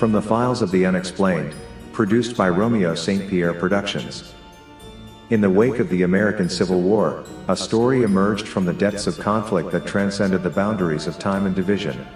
[0.00, 1.54] From the Files of the Unexplained,
[1.92, 3.28] produced by Romeo St.
[3.28, 4.32] Pierre Productions.
[5.28, 9.18] In the wake of the American Civil War, a story emerged from the depths of
[9.18, 12.06] conflict that transcended the boundaries of time and division.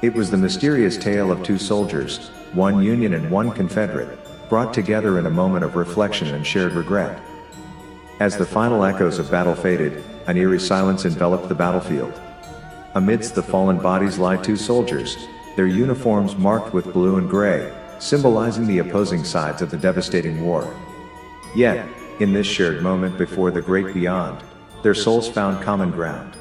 [0.00, 4.16] It was the mysterious tale of two soldiers, one Union and one Confederate,
[4.48, 7.20] brought together in a moment of reflection and shared regret.
[8.20, 12.12] As the final echoes of battle faded, an eerie silence enveloped the battlefield.
[12.94, 15.16] Amidst the fallen bodies lie two soldiers,
[15.58, 17.68] their uniforms marked with blue and gray,
[17.98, 20.72] symbolizing the opposing sides of the devastating war.
[21.56, 21.84] Yet,
[22.20, 24.40] in this shared moment before the great beyond,
[24.84, 26.36] their souls found common ground.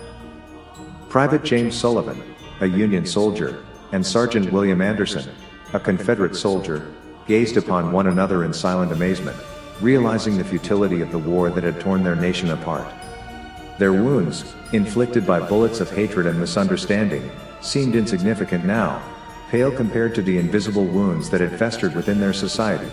[1.10, 2.22] Private James Sullivan,
[2.62, 5.28] a Union soldier, and Sergeant William Anderson,
[5.74, 6.86] a Confederate soldier,
[7.26, 9.38] gazed upon one another in silent amazement,
[9.82, 12.94] realizing the futility of the war that had torn their nation apart.
[13.80, 19.02] Their wounds, inflicted by bullets of hatred and misunderstanding, seemed insignificant now,
[19.50, 22.90] pale compared to the invisible wounds that had festered within their society.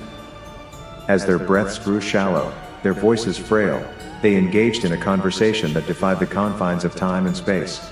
[1.09, 3.87] As their breaths grew shallow, their voices frail,
[4.23, 7.91] they engaged in a conversation that defied the confines of time and space.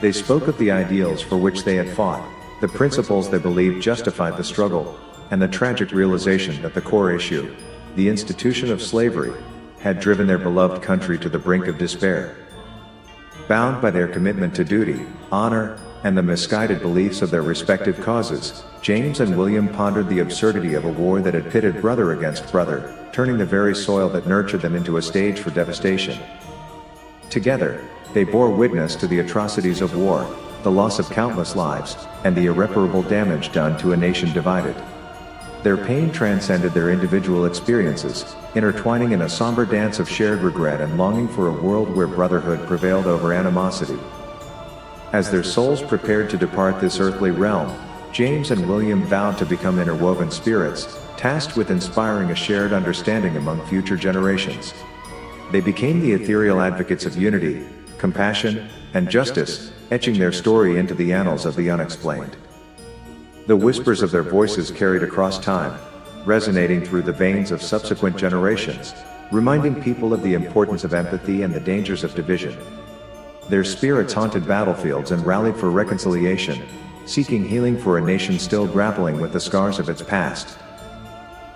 [0.00, 2.22] They spoke of the ideals for which they had fought,
[2.60, 4.98] the principles they believed justified the struggle,
[5.30, 7.54] and the tragic realization that the core issue,
[7.94, 9.32] the institution of slavery,
[9.80, 12.36] had driven their beloved country to the brink of despair.
[13.48, 18.62] Bound by their commitment to duty, honor, and the misguided beliefs of their respective causes,
[18.80, 22.94] James and William pondered the absurdity of a war that had pitted brother against brother,
[23.12, 26.18] turning the very soil that nurtured them into a stage for devastation.
[27.30, 30.26] Together, they bore witness to the atrocities of war,
[30.62, 34.76] the loss of countless lives, and the irreparable damage done to a nation divided.
[35.62, 40.96] Their pain transcended their individual experiences, intertwining in a somber dance of shared regret and
[40.96, 43.98] longing for a world where brotherhood prevailed over animosity.
[45.16, 47.74] As their souls prepared to depart this earthly realm,
[48.12, 53.64] James and William vowed to become interwoven spirits, tasked with inspiring a shared understanding among
[53.64, 54.74] future generations.
[55.52, 61.14] They became the ethereal advocates of unity, compassion, and justice, etching their story into the
[61.14, 62.36] annals of the unexplained.
[63.46, 65.80] The whispers of their voices carried across time,
[66.26, 68.92] resonating through the veins of subsequent generations,
[69.32, 72.54] reminding people of the importance of empathy and the dangers of division.
[73.48, 76.66] Their spirits haunted battlefields and rallied for reconciliation,
[77.04, 80.58] seeking healing for a nation still grappling with the scars of its past.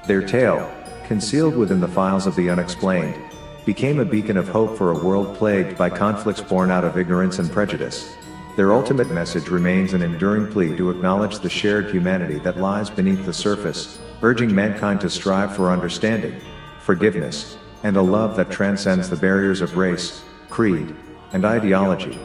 [0.06, 0.72] Their tale,
[1.04, 3.20] concealed within the files of the unexplained,
[3.66, 7.40] became a beacon of hope for a world plagued by conflicts born out of ignorance
[7.40, 8.14] and prejudice.
[8.56, 13.26] Their ultimate message remains an enduring plea to acknowledge the shared humanity that lies beneath
[13.26, 16.40] the surface, urging mankind to strive for understanding,
[16.80, 20.94] forgiveness, and a love that transcends the barriers of race, creed,
[21.32, 22.18] and ideology.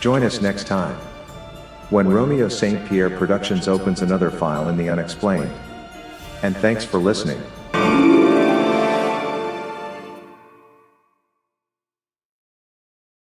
[0.00, 0.96] Join us next time
[1.90, 2.88] when Romeo St.
[2.88, 5.52] Pierre Productions opens another file in the unexplained.
[6.42, 7.42] And thanks for listening.